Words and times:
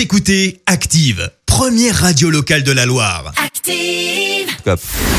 Vous 0.00 0.04
écoutez 0.04 0.62
Active, 0.64 1.30
première 1.44 1.94
radio 1.94 2.30
locale 2.30 2.62
de 2.62 2.72
la 2.72 2.86
Loire. 2.86 3.34
Active. 3.36 4.48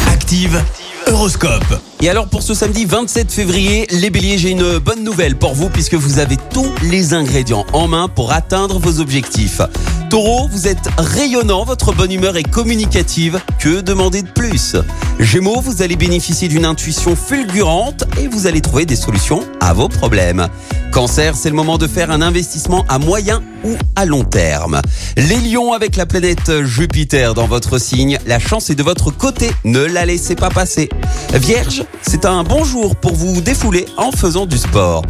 Active 0.08 0.60
Horoscope. 1.06 1.80
Et 2.02 2.10
alors 2.10 2.28
pour 2.28 2.42
ce 2.42 2.56
samedi 2.56 2.86
27 2.86 3.32
février, 3.32 3.86
les 3.92 4.10
béliers, 4.10 4.40
j'ai 4.40 4.50
une 4.50 4.80
bonne 4.80 5.04
nouvelle 5.04 5.36
pour 5.36 5.54
vous 5.54 5.70
puisque 5.70 5.94
vous 5.94 6.18
avez 6.18 6.36
tous 6.52 6.74
les 6.82 7.14
ingrédients 7.14 7.68
en 7.74 7.88
main 7.88 8.08
pour 8.08 8.32
atteindre 8.32 8.80
vos 8.80 9.00
objectifs. 9.00 9.62
Taureau, 10.10 10.48
vous 10.48 10.68
êtes 10.68 10.90
rayonnant, 10.98 11.64
votre 11.64 11.94
bonne 11.94 12.12
humeur 12.12 12.36
est 12.36 12.50
communicative. 12.50 13.40
Que 13.60 13.82
demander 13.82 14.24
de 14.24 14.30
plus? 14.32 14.76
Gémeaux, 15.20 15.62
vous 15.62 15.84
allez 15.84 15.96
bénéficier 15.96 16.48
d'une 16.48 16.66
intuition 16.66 17.16
fulgurante 17.16 18.04
et 18.20 18.28
vous 18.28 18.48
allez 18.48 18.62
trouver 18.62 18.88
des 18.88 18.96
solutions 18.96 19.46
à 19.60 19.74
vos 19.74 19.90
problèmes. 19.90 20.48
Cancer, 20.92 21.36
c'est 21.36 21.50
le 21.50 21.56
moment 21.56 21.78
de 21.78 21.88
faire 21.88 22.12
un 22.12 22.22
investissement 22.22 22.86
à 22.90 23.00
moyen 23.00 23.42
ou 23.64 23.76
à 23.96 24.06
long 24.06 24.26
terme. 24.26 24.82
Les 25.16 25.38
lions 25.38 25.72
avec 25.72 25.96
la 25.96 26.06
planète 26.06 26.64
Jupiter 26.64 27.34
dans 27.34 27.48
votre 27.48 27.78
signe, 27.78 28.20
la 28.28 28.40
chance 28.40 28.70
est 28.70 28.76
de 28.76 28.84
votre 28.84 29.10
côté, 29.10 29.52
ne 29.64 29.80
la 29.80 30.06
laissez 30.06 30.36
pas 30.36 30.50
passer. 30.50 30.90
Vierge, 31.34 31.86
c'est 32.02 32.26
un 32.26 32.44
bon 32.44 32.66
jour 32.66 32.98
pour 32.98 33.14
vous 33.14 33.40
défouler 33.40 33.86
en 33.98 34.12
faisant 34.12 34.46
du 34.46 34.58
sport. 34.58 35.04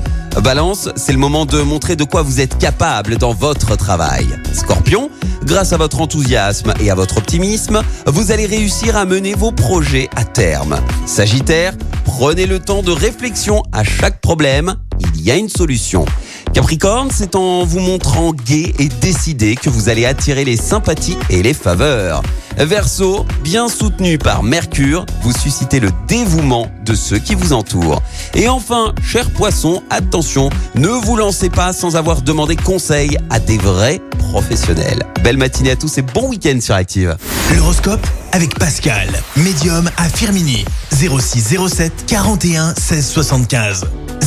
Balance, 0.44 0.90
c'est 0.96 1.12
le 1.12 1.18
moment 1.18 1.46
de 1.46 1.62
montrer 1.62 1.96
de 1.96 2.04
quoi 2.04 2.22
vous 2.22 2.40
êtes 2.40 2.58
capable 2.58 3.18
dans 3.18 3.34
votre 3.34 3.76
travail. 3.76 4.28
Scorpion, 4.54 5.10
grâce 5.44 5.74
à 5.74 5.78
votre 5.78 6.00
enthousiasme 6.00 6.74
et 6.80 6.90
à 6.90 6.96
votre 6.96 7.18
optimisme, 7.18 7.82
vous 8.06 8.32
allez 8.32 8.46
réussir 8.46 8.96
à 8.96 9.06
mener 9.06 9.34
vos 9.34 9.52
projets 9.52 10.10
à 10.16 10.24
terme. 10.24 10.80
Sagittaire, 11.06 11.74
prenez 12.06 12.46
le 12.46 12.60
temps 12.60 12.84
de 12.84 12.92
réflexion 12.92 13.64
à 13.74 13.84
chaque 13.84 14.22
problème, 14.22 14.76
il 15.22 15.28
y 15.28 15.32
a 15.32 15.36
une 15.36 15.50
solution. 15.50 16.04
Capricorne, 16.52 17.10
c'est 17.14 17.36
en 17.36 17.64
vous 17.64 17.80
montrant 17.80 18.34
gai 18.34 18.74
et 18.80 18.90
décidé 18.90 19.56
que 19.56 19.70
vous 19.70 19.88
allez 19.88 20.06
attirer 20.06 20.44
les 20.44 20.58
sympathies 20.58 21.18
et 21.30 21.44
les 21.44 21.54
faveurs. 21.54 22.24
Verseau, 22.58 23.28
bien 23.44 23.70
soutenu 23.70 24.18
par 24.18 24.42
Mercure, 24.42 25.06
vous 25.22 25.32
suscitez 25.32 25.80
le 25.80 25.92
dévouement 26.08 26.72
de 26.84 26.96
ceux 26.96 27.20
qui 27.20 27.36
vous 27.36 27.54
entourent. 27.54 28.02
Et 28.34 28.50
enfin, 28.50 28.96
cher 29.04 29.30
poisson, 29.30 29.84
attention, 29.92 30.50
ne 30.74 30.88
vous 30.88 31.16
lancez 31.16 31.52
pas 31.52 31.72
sans 31.72 31.96
avoir 31.96 32.24
demandé 32.24 32.56
conseil 32.56 33.20
à 33.30 33.40
des 33.40 33.60
vrais 33.60 34.02
professionnels. 34.18 35.04
Belle 35.24 35.38
matinée 35.38 35.72
à 35.72 35.76
tous 35.76 36.00
et 36.00 36.02
bon 36.02 36.30
week-end 36.30 36.58
sur 36.60 36.74
Active. 36.74 37.16
L'horoscope 37.56 38.06
avec 38.32 38.58
Pascal, 38.58 39.08
médium 39.38 39.88
à 39.98 40.10
Firmini. 40.10 40.66
06 40.92 41.58
07 41.70 42.06
41 42.08 42.74
16 42.76 43.08
75. 43.08 43.86